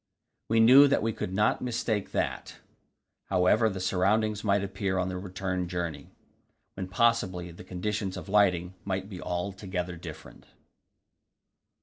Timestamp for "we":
0.49-0.59, 1.03-1.13